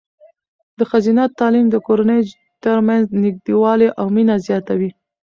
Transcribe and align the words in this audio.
د 0.77 0.79
ښځینه 0.91 1.23
تعلیم 1.39 1.67
د 1.71 1.75
کورنیو 1.87 2.35
ترمنځ 2.63 3.03
نږدېوالی 3.23 3.87
او 3.99 4.05
مینه 4.15 4.35
زیاتوي. 4.47 4.91